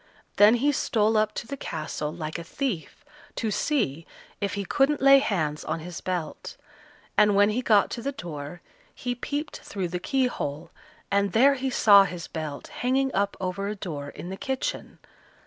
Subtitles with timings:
[0.37, 3.05] Then he stole up to the castle, like a thief,
[3.35, 4.07] to see
[4.39, 6.57] if he couldn't lay hands on his belt;
[7.19, 8.61] and when he got to the door,
[8.95, 10.71] he peeped through the keyhole,
[11.11, 14.97] and there he saw his belt hanging up over a door in the kitchen.